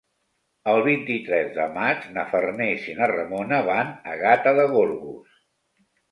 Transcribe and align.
El 0.71 0.79
vint-i-tres 0.85 1.49
de 1.57 1.65
maig 1.75 2.07
na 2.15 2.23
Farners 2.31 2.87
i 2.91 2.95
na 3.01 3.09
Ramona 3.11 3.59
van 3.67 3.91
a 4.13 4.17
Gata 4.23 4.55
de 4.61 4.65
Gorgos. 4.73 5.37